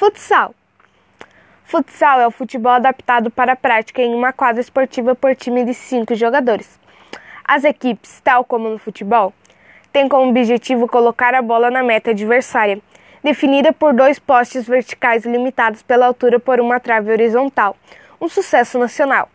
Futsal. 0.00 0.54
Futsal 1.62 2.20
é 2.22 2.26
o 2.26 2.30
futebol 2.30 2.72
adaptado 2.72 3.30
para 3.30 3.52
a 3.52 3.56
prática 3.56 4.00
em 4.00 4.14
uma 4.14 4.32
quadra 4.32 4.58
esportiva 4.58 5.14
por 5.14 5.36
time 5.36 5.62
de 5.62 5.74
cinco 5.74 6.14
jogadores. 6.14 6.80
As 7.44 7.64
equipes, 7.64 8.18
tal 8.24 8.42
como 8.42 8.70
no 8.70 8.78
futebol, 8.78 9.34
têm 9.92 10.08
como 10.08 10.30
objetivo 10.30 10.88
colocar 10.88 11.34
a 11.34 11.42
bola 11.42 11.70
na 11.70 11.82
meta 11.82 12.12
adversária, 12.12 12.80
definida 13.22 13.74
por 13.74 13.92
dois 13.92 14.18
postes 14.18 14.66
verticais 14.66 15.26
limitados 15.26 15.82
pela 15.82 16.06
altura 16.06 16.40
por 16.40 16.60
uma 16.60 16.80
trave 16.80 17.12
horizontal. 17.12 17.76
Um 18.18 18.26
sucesso 18.26 18.78
nacional. 18.78 19.28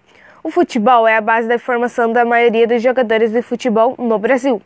O 0.43 0.49
futebol 0.49 1.07
é 1.07 1.15
a 1.15 1.21
base 1.21 1.47
da 1.47 1.59
formação 1.59 2.11
da 2.11 2.25
maioria 2.25 2.65
dos 2.65 2.81
jogadores 2.81 3.31
de 3.31 3.43
futebol 3.43 3.93
no 3.99 4.17
Brasil. 4.17 4.59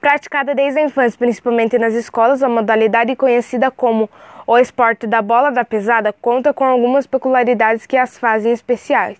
Praticada 0.00 0.54
desde 0.54 0.78
a 0.78 0.84
infância, 0.84 1.18
principalmente 1.18 1.76
nas 1.76 1.92
escolas, 1.92 2.42
a 2.42 2.48
modalidade 2.48 3.16
conhecida 3.16 3.68
como 3.68 4.08
o 4.46 4.56
esporte 4.56 5.06
da 5.06 5.20
bola 5.20 5.50
da 5.50 5.64
pesada 5.64 6.12
conta 6.12 6.54
com 6.54 6.64
algumas 6.64 7.06
peculiaridades 7.06 7.84
que 7.84 7.96
as 7.96 8.16
fazem 8.16 8.52
especiais. 8.52 9.18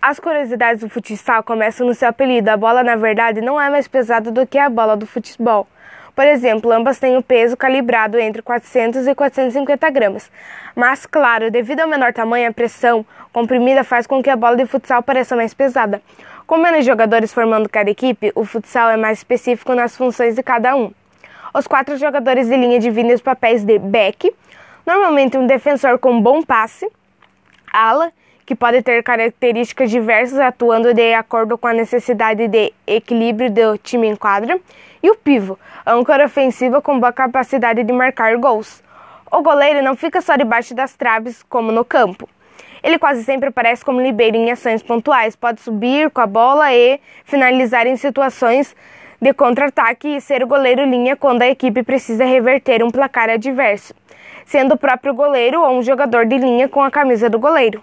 As 0.00 0.18
curiosidades 0.18 0.80
do 0.80 0.88
futsal 0.88 1.42
começam 1.42 1.86
no 1.86 1.92
seu 1.92 2.08
apelido. 2.08 2.48
A 2.48 2.56
bola, 2.56 2.82
na 2.82 2.96
verdade, 2.96 3.42
não 3.42 3.60
é 3.60 3.68
mais 3.68 3.86
pesada 3.86 4.30
do 4.30 4.46
que 4.46 4.58
a 4.58 4.70
bola 4.70 4.96
do 4.96 5.06
futebol. 5.06 5.66
Por 6.14 6.26
exemplo, 6.26 6.72
ambas 6.72 6.98
têm 6.98 7.16
o 7.16 7.22
peso 7.22 7.56
calibrado 7.56 8.18
entre 8.18 8.42
400 8.42 9.06
e 9.06 9.14
450 9.14 9.90
gramas. 9.90 10.30
Mas, 10.74 11.06
claro, 11.06 11.50
devido 11.50 11.80
ao 11.80 11.88
menor 11.88 12.12
tamanho, 12.12 12.48
a 12.48 12.52
pressão 12.52 13.04
comprimida 13.32 13.84
faz 13.84 14.06
com 14.06 14.22
que 14.22 14.30
a 14.30 14.36
bola 14.36 14.56
de 14.56 14.66
futsal 14.66 15.02
pareça 15.02 15.36
mais 15.36 15.54
pesada. 15.54 16.00
Com 16.46 16.56
menos 16.56 16.84
jogadores 16.84 17.32
formando 17.32 17.68
cada 17.68 17.90
equipe, 17.90 18.32
o 18.34 18.44
futsal 18.44 18.90
é 18.90 18.96
mais 18.96 19.18
específico 19.18 19.74
nas 19.74 19.96
funções 19.96 20.34
de 20.34 20.42
cada 20.42 20.74
um. 20.74 20.92
Os 21.54 21.66
quatro 21.66 21.96
jogadores 21.96 22.48
de 22.48 22.56
linha 22.56 22.78
dividem 22.78 23.12
os 23.12 23.20
papéis 23.20 23.64
de 23.64 23.78
back, 23.78 24.32
normalmente 24.86 25.36
um 25.36 25.46
defensor 25.46 25.98
com 25.98 26.20
bom 26.20 26.42
passe, 26.42 26.90
ala, 27.72 28.12
que 28.44 28.54
pode 28.56 28.82
ter 28.82 29.00
características 29.04 29.90
diversas 29.90 30.40
atuando 30.40 30.92
de 30.92 31.14
acordo 31.14 31.56
com 31.56 31.68
a 31.68 31.72
necessidade 31.72 32.48
de 32.48 32.72
equilíbrio 32.84 33.48
do 33.48 33.78
time 33.78 34.08
em 34.08 34.16
quadra, 34.16 34.58
e 35.02 35.10
o 35.10 35.16
pivo, 35.16 35.58
âncora 35.86 36.26
ofensiva 36.26 36.80
com 36.80 36.98
boa 36.98 37.12
capacidade 37.12 37.82
de 37.82 37.92
marcar 37.92 38.36
gols. 38.36 38.82
O 39.30 39.42
goleiro 39.42 39.82
não 39.82 39.94
fica 39.94 40.20
só 40.20 40.36
debaixo 40.36 40.74
das 40.74 40.96
traves, 40.96 41.42
como 41.42 41.70
no 41.70 41.84
campo. 41.84 42.28
Ele 42.82 42.98
quase 42.98 43.22
sempre 43.22 43.50
aparece 43.50 43.84
como 43.84 44.00
libero 44.00 44.36
em 44.36 44.50
ações 44.50 44.82
pontuais, 44.82 45.36
pode 45.36 45.60
subir 45.60 46.10
com 46.10 46.20
a 46.20 46.26
bola 46.26 46.72
e 46.72 46.98
finalizar 47.24 47.86
em 47.86 47.96
situações 47.96 48.74
de 49.20 49.34
contra-ataque 49.34 50.16
e 50.16 50.20
ser 50.20 50.42
o 50.42 50.46
goleiro 50.46 50.84
linha 50.84 51.14
quando 51.14 51.42
a 51.42 51.48
equipe 51.48 51.82
precisa 51.82 52.24
reverter 52.24 52.82
um 52.82 52.90
placar 52.90 53.28
adverso, 53.28 53.94
sendo 54.46 54.74
o 54.74 54.78
próprio 54.78 55.12
goleiro 55.12 55.60
ou 55.60 55.78
um 55.78 55.82
jogador 55.82 56.24
de 56.24 56.38
linha 56.38 56.68
com 56.68 56.82
a 56.82 56.90
camisa 56.90 57.28
do 57.28 57.38
goleiro. 57.38 57.82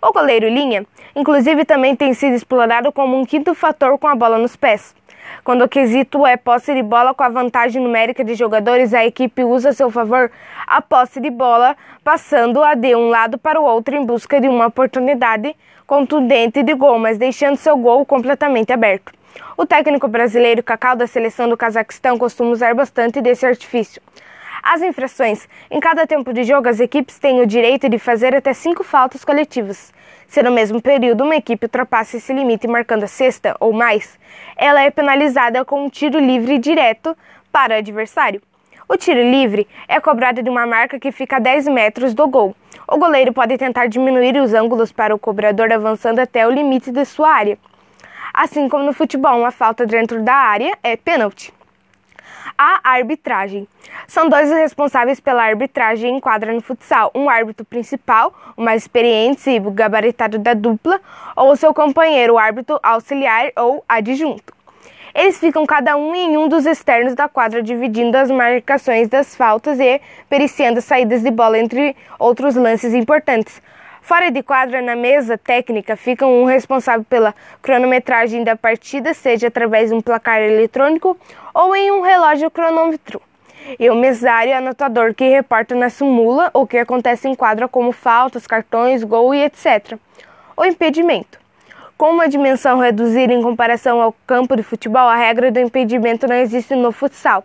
O 0.00 0.12
goleiro 0.12 0.48
linha, 0.48 0.86
inclusive, 1.14 1.64
também 1.64 1.94
tem 1.94 2.14
sido 2.14 2.34
explorado 2.34 2.90
como 2.92 3.18
um 3.18 3.24
quinto 3.24 3.54
fator 3.54 3.98
com 3.98 4.08
a 4.08 4.14
bola 4.14 4.38
nos 4.38 4.56
pés. 4.56 4.94
Quando 5.42 5.64
o 5.64 5.68
quesito 5.68 6.26
é 6.26 6.36
posse 6.36 6.74
de 6.74 6.82
bola 6.82 7.14
com 7.14 7.22
a 7.22 7.28
vantagem 7.28 7.82
numérica 7.82 8.22
de 8.22 8.34
jogadores, 8.34 8.92
a 8.94 9.04
equipe 9.04 9.42
usa 9.44 9.70
a 9.70 9.72
seu 9.72 9.90
favor 9.90 10.30
a 10.66 10.80
posse 10.80 11.20
de 11.20 11.30
bola, 11.30 11.76
passando-a 12.04 12.74
de 12.74 12.94
um 12.94 13.08
lado 13.08 13.38
para 13.38 13.60
o 13.60 13.64
outro 13.64 13.96
em 13.96 14.04
busca 14.04 14.40
de 14.40 14.48
uma 14.48 14.66
oportunidade 14.66 15.56
contundente 15.86 16.62
de 16.62 16.74
gol, 16.74 16.98
mas 16.98 17.18
deixando 17.18 17.56
seu 17.56 17.76
gol 17.76 18.06
completamente 18.06 18.72
aberto. 18.72 19.12
O 19.56 19.66
técnico 19.66 20.08
brasileiro 20.08 20.62
Cacau 20.62 20.96
da 20.96 21.06
seleção 21.06 21.48
do 21.48 21.56
Cazaquistão 21.56 22.16
costuma 22.16 22.50
usar 22.50 22.74
bastante 22.74 23.20
desse 23.20 23.44
artifício. 23.44 24.00
As 24.62 24.82
infrações. 24.82 25.48
Em 25.70 25.80
cada 25.80 26.06
tempo 26.06 26.32
de 26.32 26.44
jogo, 26.44 26.68
as 26.68 26.80
equipes 26.80 27.18
têm 27.18 27.40
o 27.40 27.46
direito 27.46 27.88
de 27.88 27.98
fazer 27.98 28.34
até 28.34 28.52
cinco 28.52 28.84
faltas 28.84 29.24
coletivas. 29.24 29.92
Se 30.28 30.42
no 30.42 30.50
mesmo 30.50 30.80
período 30.80 31.24
uma 31.24 31.36
equipe 31.36 31.64
ultrapassa 31.66 32.18
esse 32.18 32.32
limite 32.32 32.68
marcando 32.68 33.04
a 33.04 33.08
sexta 33.08 33.56
ou 33.58 33.72
mais, 33.72 34.18
ela 34.56 34.82
é 34.82 34.90
penalizada 34.90 35.64
com 35.64 35.84
um 35.84 35.88
tiro 35.88 36.18
livre 36.18 36.58
direto 36.58 37.16
para 37.50 37.74
o 37.74 37.78
adversário. 37.78 38.42
O 38.88 38.96
tiro 38.96 39.22
livre 39.22 39.66
é 39.88 39.98
cobrado 39.98 40.42
de 40.42 40.50
uma 40.50 40.66
marca 40.66 41.00
que 41.00 41.10
fica 41.10 41.36
a 41.36 41.40
10 41.40 41.68
metros 41.68 42.12
do 42.12 42.28
gol. 42.28 42.54
O 42.86 42.98
goleiro 42.98 43.32
pode 43.32 43.56
tentar 43.56 43.86
diminuir 43.86 44.36
os 44.36 44.52
ângulos 44.52 44.92
para 44.92 45.14
o 45.14 45.18
cobrador 45.18 45.72
avançando 45.72 46.18
até 46.18 46.46
o 46.46 46.50
limite 46.50 46.90
de 46.90 47.04
sua 47.04 47.30
área. 47.30 47.58
Assim 48.34 48.68
como 48.68 48.84
no 48.84 48.92
futebol, 48.92 49.38
uma 49.38 49.50
falta 49.50 49.86
dentro 49.86 50.22
da 50.22 50.34
área 50.34 50.76
é 50.82 50.96
pênalti. 50.96 51.52
A 52.62 52.78
arbitragem. 52.84 53.66
São 54.06 54.28
dois 54.28 54.50
os 54.50 54.54
responsáveis 54.54 55.18
pela 55.18 55.42
arbitragem 55.42 56.14
em 56.14 56.20
quadra 56.20 56.52
no 56.52 56.60
futsal: 56.60 57.10
um 57.14 57.30
árbitro 57.30 57.64
principal, 57.64 58.34
o 58.54 58.60
mais 58.60 58.82
experiente 58.82 59.48
e 59.48 59.58
gabaritado 59.58 60.38
da 60.38 60.52
dupla, 60.52 61.00
ou 61.34 61.56
seu 61.56 61.72
companheiro, 61.72 62.34
o 62.34 62.38
árbitro 62.38 62.78
auxiliar 62.82 63.50
ou 63.56 63.82
adjunto. 63.88 64.52
Eles 65.14 65.40
ficam 65.40 65.64
cada 65.64 65.96
um 65.96 66.14
em 66.14 66.36
um 66.36 66.48
dos 66.48 66.66
externos 66.66 67.14
da 67.14 67.30
quadra, 67.30 67.62
dividindo 67.62 68.14
as 68.18 68.30
marcações 68.30 69.08
das 69.08 69.34
faltas 69.34 69.80
e 69.80 69.98
periciando 70.28 70.82
saídas 70.82 71.22
de 71.22 71.30
bola, 71.30 71.58
entre 71.58 71.96
outros 72.18 72.56
lances 72.56 72.92
importantes. 72.92 73.62
Fora 74.02 74.30
de 74.30 74.42
quadra, 74.42 74.80
na 74.80 74.96
mesa 74.96 75.38
técnica, 75.38 75.96
fica 75.96 76.26
um 76.26 76.44
responsável 76.44 77.04
pela 77.04 77.34
cronometragem 77.62 78.42
da 78.42 78.56
partida, 78.56 79.14
seja 79.14 79.48
através 79.48 79.90
de 79.90 79.94
um 79.94 80.00
placar 80.00 80.40
eletrônico 80.40 81.16
ou 81.54 81.76
em 81.76 81.92
um 81.92 82.00
relógio 82.00 82.50
cronômetro. 82.50 83.20
E 83.78 83.88
o 83.90 83.94
mesário 83.94 84.56
anotador 84.56 85.14
que 85.14 85.28
reporta 85.28 85.74
na 85.74 85.90
súmula 85.90 86.50
o 86.54 86.66
que 86.66 86.78
acontece 86.78 87.28
em 87.28 87.34
quadra, 87.34 87.68
como 87.68 87.92
faltas, 87.92 88.46
cartões, 88.46 89.04
gol 89.04 89.34
e 89.34 89.44
etc. 89.44 89.98
O 90.56 90.64
impedimento. 90.64 91.38
Com 91.96 92.12
uma 92.12 92.28
dimensão 92.28 92.78
reduzida 92.78 93.32
em 93.32 93.42
comparação 93.42 94.00
ao 94.00 94.14
campo 94.26 94.56
de 94.56 94.62
futebol, 94.62 95.06
a 95.06 95.16
regra 95.16 95.52
do 95.52 95.60
impedimento 95.60 96.26
não 96.26 96.36
existe 96.36 96.74
no 96.74 96.90
futsal. 96.90 97.44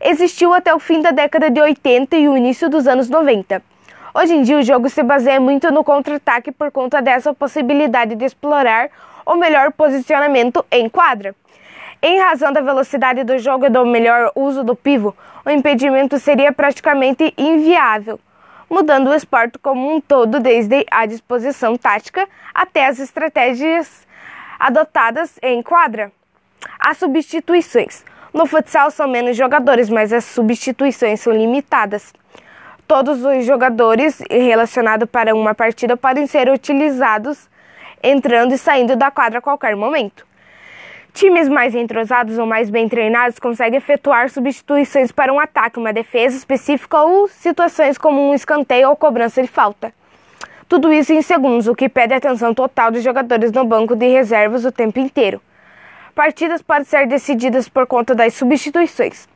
Existiu 0.00 0.52
até 0.52 0.74
o 0.74 0.80
fim 0.80 1.00
da 1.00 1.12
década 1.12 1.48
de 1.48 1.60
80 1.60 2.16
e 2.16 2.28
o 2.28 2.36
início 2.36 2.68
dos 2.68 2.88
anos 2.88 3.08
90. 3.08 3.62
Hoje 4.16 4.32
em 4.32 4.42
dia, 4.42 4.58
o 4.58 4.62
jogo 4.62 4.88
se 4.88 5.02
baseia 5.02 5.40
muito 5.40 5.72
no 5.72 5.82
contra-ataque 5.82 6.52
por 6.52 6.70
conta 6.70 7.02
dessa 7.02 7.34
possibilidade 7.34 8.14
de 8.14 8.24
explorar 8.24 8.88
o 9.26 9.34
melhor 9.34 9.72
posicionamento 9.72 10.64
em 10.70 10.88
quadra. 10.88 11.34
Em 12.00 12.20
razão 12.20 12.52
da 12.52 12.60
velocidade 12.60 13.24
do 13.24 13.36
jogo 13.38 13.66
e 13.66 13.68
do 13.68 13.84
melhor 13.84 14.30
uso 14.36 14.62
do 14.62 14.76
pivo, 14.76 15.16
o 15.44 15.50
impedimento 15.50 16.16
seria 16.20 16.52
praticamente 16.52 17.34
inviável, 17.36 18.20
mudando 18.70 19.08
o 19.08 19.14
esporte 19.14 19.58
como 19.58 19.92
um 19.92 20.00
todo, 20.00 20.38
desde 20.38 20.86
a 20.92 21.06
disposição 21.06 21.76
tática 21.76 22.28
até 22.54 22.86
as 22.86 23.00
estratégias 23.00 24.06
adotadas 24.60 25.40
em 25.42 25.60
quadra. 25.60 26.12
As 26.78 26.98
substituições. 26.98 28.04
No 28.32 28.46
futsal 28.46 28.92
são 28.92 29.08
menos 29.08 29.36
jogadores, 29.36 29.90
mas 29.90 30.12
as 30.12 30.24
substituições 30.24 31.18
são 31.18 31.32
limitadas. 31.32 32.12
Todos 32.86 33.24
os 33.24 33.46
jogadores 33.46 34.22
relacionados 34.30 35.08
para 35.08 35.34
uma 35.34 35.54
partida 35.54 35.96
podem 35.96 36.26
ser 36.26 36.50
utilizados 36.50 37.48
entrando 38.02 38.52
e 38.52 38.58
saindo 38.58 38.94
da 38.94 39.10
quadra 39.10 39.38
a 39.38 39.42
qualquer 39.42 39.74
momento. 39.74 40.26
Times 41.14 41.48
mais 41.48 41.74
entrosados 41.74 42.36
ou 42.36 42.44
mais 42.44 42.68
bem 42.68 42.86
treinados 42.86 43.38
conseguem 43.38 43.78
efetuar 43.78 44.28
substituições 44.28 45.10
para 45.10 45.32
um 45.32 45.40
ataque, 45.40 45.78
uma 45.78 45.94
defesa 45.94 46.36
específica 46.36 46.98
ou 46.98 47.26
situações 47.28 47.96
como 47.96 48.20
um 48.20 48.34
escanteio 48.34 48.90
ou 48.90 48.96
cobrança 48.96 49.40
de 49.40 49.48
falta. 49.48 49.90
Tudo 50.68 50.92
isso 50.92 51.12
em 51.12 51.22
segundos, 51.22 51.66
o 51.66 51.74
que 51.74 51.88
pede 51.88 52.12
atenção 52.12 52.52
total 52.52 52.90
dos 52.90 53.02
jogadores 53.02 53.50
no 53.50 53.64
banco 53.64 53.96
de 53.96 54.08
reservas 54.08 54.64
o 54.64 54.72
tempo 54.72 54.98
inteiro. 54.98 55.40
Partidas 56.14 56.60
podem 56.60 56.84
ser 56.84 57.06
decididas 57.06 57.66
por 57.66 57.86
conta 57.86 58.14
das 58.14 58.34
substituições. 58.34 59.26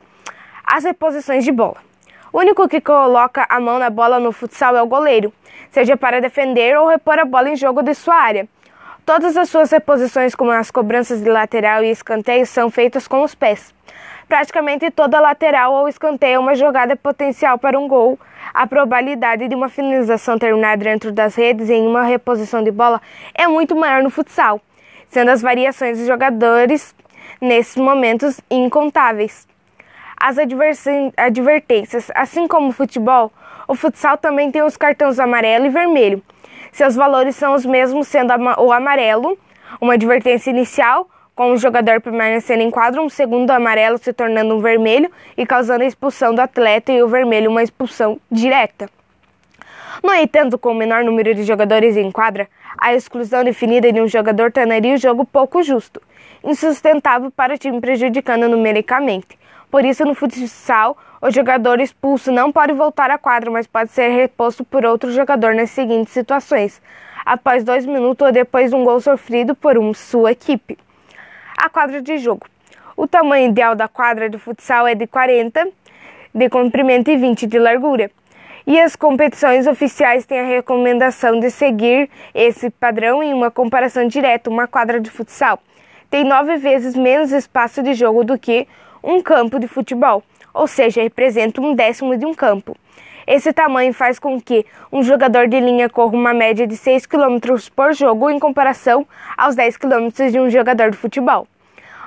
As 0.63 0.83
reposições 0.83 1.43
de 1.43 1.51
bola. 1.51 1.88
O 2.31 2.37
único 2.37 2.67
que 2.67 2.79
coloca 2.79 3.43
a 3.49 3.59
mão 3.59 3.79
na 3.79 3.89
bola 3.89 4.19
no 4.19 4.31
futsal 4.31 4.77
é 4.77 4.83
o 4.83 4.85
goleiro, 4.85 5.33
seja 5.71 5.97
para 5.97 6.21
defender 6.21 6.77
ou 6.77 6.87
repor 6.87 7.17
a 7.17 7.25
bola 7.25 7.49
em 7.49 7.55
jogo 7.55 7.81
de 7.81 7.95
sua 7.95 8.13
área. 8.13 8.47
Todas 9.03 9.35
as 9.35 9.49
suas 9.49 9.71
reposições, 9.71 10.35
como 10.35 10.51
as 10.51 10.69
cobranças 10.69 11.23
de 11.23 11.29
lateral 11.29 11.83
e 11.83 11.89
escanteio, 11.89 12.45
são 12.45 12.69
feitas 12.69 13.07
com 13.07 13.23
os 13.23 13.33
pés. 13.33 13.73
Praticamente 14.27 14.91
toda 14.91 15.19
lateral 15.19 15.73
ou 15.73 15.89
escanteio 15.89 16.35
é 16.35 16.39
uma 16.39 16.53
jogada 16.53 16.95
potencial 16.95 17.57
para 17.57 17.79
um 17.79 17.87
gol. 17.87 18.19
A 18.53 18.67
probabilidade 18.67 19.47
de 19.47 19.55
uma 19.55 19.67
finalização 19.67 20.37
terminar 20.37 20.77
dentro 20.77 21.11
das 21.11 21.33
redes 21.33 21.67
em 21.67 21.87
uma 21.87 22.03
reposição 22.03 22.63
de 22.63 22.69
bola 22.69 23.01
é 23.33 23.47
muito 23.47 23.75
maior 23.75 24.03
no 24.03 24.11
futsal, 24.11 24.61
sendo 25.07 25.31
as 25.31 25.41
variações 25.41 25.97
de 25.97 26.05
jogadores 26.05 26.93
nesses 27.41 27.75
momentos 27.75 28.39
incontáveis 28.51 29.48
as 30.19 30.37
advertências. 30.37 32.11
Assim 32.13 32.47
como 32.47 32.69
o 32.69 32.71
futebol, 32.73 33.31
o 33.67 33.75
futsal 33.75 34.17
também 34.17 34.51
tem 34.51 34.61
os 34.61 34.75
cartões 34.75 35.19
amarelo 35.19 35.65
e 35.65 35.69
vermelho. 35.69 36.21
Seus 36.71 36.95
valores 36.95 37.35
são 37.35 37.53
os 37.53 37.65
mesmos, 37.65 38.07
sendo 38.07 38.33
o 38.59 38.71
amarelo 38.71 39.37
uma 39.79 39.93
advertência 39.93 40.49
inicial 40.49 41.07
com 41.35 41.53
o 41.53 41.57
jogador 41.57 42.01
permanecendo 42.01 42.61
em 42.61 42.69
quadro, 42.69 43.01
um 43.01 43.07
segundo 43.07 43.49
amarelo 43.51 43.97
se 43.97 44.11
tornando 44.11 44.55
um 44.55 44.59
vermelho 44.59 45.09
e 45.37 45.45
causando 45.45 45.85
a 45.85 45.87
expulsão 45.87 46.35
do 46.35 46.41
atleta 46.41 46.91
e 46.91 47.01
o 47.01 47.07
vermelho 47.07 47.49
uma 47.49 47.63
expulsão 47.63 48.19
direta. 48.29 48.89
No 50.03 50.13
entanto, 50.13 50.57
com 50.57 50.71
o 50.71 50.75
menor 50.75 51.03
número 51.05 51.33
de 51.33 51.43
jogadores 51.43 51.95
em 51.95 52.11
quadra, 52.11 52.49
a 52.77 52.93
exclusão 52.93 53.41
definida 53.43 53.89
de 53.89 54.01
um 54.01 54.07
jogador 54.07 54.51
tornaria 54.51 54.93
o 54.93 54.97
jogo 54.97 55.23
pouco 55.23 55.63
justo, 55.63 56.01
insustentável 56.43 57.31
para 57.31 57.53
o 57.53 57.57
time 57.57 57.79
prejudicando 57.79 58.49
numericamente. 58.49 59.38
Por 59.69 59.85
isso, 59.85 60.03
no 60.03 60.15
futsal, 60.15 60.97
o 61.21 61.29
jogador 61.29 61.79
expulso 61.79 62.31
não 62.31 62.51
pode 62.51 62.73
voltar 62.73 63.11
à 63.11 63.17
quadra, 63.17 63.51
mas 63.51 63.67
pode 63.67 63.91
ser 63.91 64.09
reposto 64.09 64.63
por 64.63 64.83
outro 64.85 65.11
jogador 65.11 65.53
nas 65.53 65.69
seguintes 65.69 66.13
situações: 66.13 66.81
após 67.25 67.63
dois 67.63 67.85
minutos 67.85 68.25
ou 68.25 68.31
depois 68.31 68.71
de 68.71 68.75
um 68.75 68.83
gol 68.83 68.99
sofrido 68.99 69.53
por 69.53 69.77
um, 69.77 69.93
sua 69.93 70.31
equipe. 70.31 70.77
A 71.57 71.69
quadra 71.69 72.01
de 72.01 72.17
jogo. 72.17 72.47
O 72.97 73.07
tamanho 73.07 73.49
ideal 73.49 73.75
da 73.75 73.87
quadra 73.87 74.29
de 74.29 74.37
futsal 74.37 74.87
é 74.87 74.95
de 74.95 75.05
40 75.07 75.67
de 76.33 76.49
comprimento 76.49 77.09
e 77.09 77.17
20 77.17 77.47
de 77.47 77.59
largura. 77.59 78.11
E 78.65 78.79
as 78.79 78.95
competições 78.95 79.67
oficiais 79.67 80.25
têm 80.25 80.39
a 80.39 80.45
recomendação 80.45 81.39
de 81.39 81.49
seguir 81.49 82.09
esse 82.33 82.69
padrão 82.69 83.23
em 83.23 83.33
uma 83.33 83.49
comparação 83.49 84.07
direta. 84.07 84.49
Uma 84.49 84.67
quadra 84.67 84.99
de 84.99 85.09
futsal 85.09 85.59
tem 86.09 86.23
nove 86.23 86.57
vezes 86.57 86.95
menos 86.95 87.31
espaço 87.31 87.83
de 87.83 87.93
jogo 87.93 88.23
do 88.23 88.37
que 88.37 88.67
um 89.03 89.21
campo 89.21 89.59
de 89.59 89.67
futebol, 89.67 90.23
ou 90.53 90.67
seja, 90.67 91.01
representa 91.01 91.61
um 91.61 91.73
décimo 91.73 92.17
de 92.17 92.25
um 92.25 92.33
campo. 92.33 92.75
Esse 93.27 93.53
tamanho 93.53 93.93
faz 93.93 94.17
com 94.17 94.41
que 94.41 94.65
um 94.91 95.03
jogador 95.03 95.47
de 95.47 95.59
linha 95.59 95.87
corra 95.87 96.15
uma 96.15 96.33
média 96.33 96.65
de 96.65 96.75
6 96.75 97.05
km 97.05 97.37
por 97.75 97.93
jogo 97.93 98.29
em 98.29 98.39
comparação 98.39 99.05
aos 99.37 99.55
10 99.55 99.77
km 99.77 100.09
de 100.31 100.39
um 100.39 100.49
jogador 100.49 100.89
de 100.89 100.97
futebol. 100.97 101.47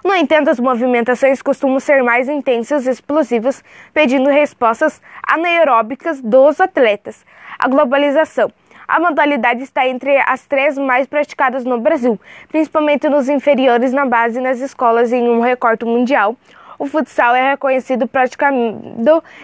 No 0.04 0.12
entanto, 0.14 0.50
as 0.50 0.58
movimentações 0.58 1.40
costumam 1.40 1.78
ser 1.78 2.02
mais 2.02 2.28
intensas 2.28 2.86
e 2.86 2.90
explosivas, 2.90 3.62
pedindo 3.94 4.28
respostas 4.28 5.00
anaeróbicas 5.22 6.20
dos 6.20 6.60
atletas. 6.60 7.24
A 7.56 7.68
globalização. 7.68 8.50
A 8.88 8.98
modalidade 8.98 9.62
está 9.62 9.86
entre 9.86 10.18
as 10.26 10.44
três 10.44 10.76
mais 10.76 11.06
praticadas 11.06 11.64
no 11.64 11.80
Brasil, 11.80 12.20
principalmente 12.48 13.08
nos 13.08 13.28
inferiores, 13.28 13.92
na 13.92 14.04
base 14.04 14.40
e 14.40 14.42
nas 14.42 14.60
escolas 14.60 15.12
em 15.12 15.28
um 15.28 15.40
recorte 15.40 15.84
mundial. 15.84 16.36
O 16.82 16.86
futsal 16.88 17.32
é 17.32 17.50
reconhecido 17.50 18.08
praticado 18.08 18.56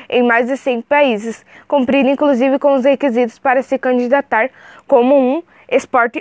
em 0.08 0.24
mais 0.24 0.48
de 0.48 0.56
100 0.56 0.82
países, 0.82 1.46
cumprindo 1.68 2.10
inclusive 2.10 2.58
com 2.58 2.74
os 2.74 2.84
requisitos 2.84 3.38
para 3.38 3.62
se 3.62 3.78
candidatar 3.78 4.50
como 4.88 5.16
um 5.16 5.40
esporte. 5.70 6.20